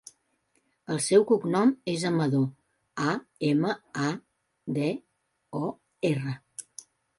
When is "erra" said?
6.13-6.37